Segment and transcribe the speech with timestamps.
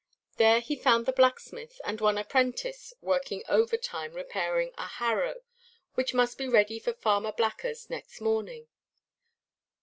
[0.37, 5.43] There he found the blacksmith and one apprentice working overtime, repairing a harrow,
[5.93, 8.67] which must be ready for Farmer Blackers next morning.